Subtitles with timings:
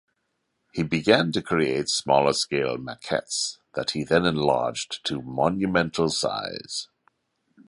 [0.73, 6.87] He began to create smaller scale maquettes that he then enlarged to monumental size.